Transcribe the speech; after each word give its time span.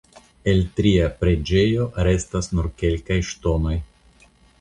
El 0.51 0.61
tria 0.77 1.09
preĝejo 1.19 1.85
restas 2.07 2.49
nur 2.55 2.71
kelkaj 2.85 3.19
ŝtonoj. 3.29 3.75